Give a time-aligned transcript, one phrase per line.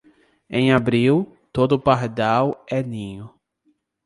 [0.49, 3.29] Em abril, todo pardal é ninho.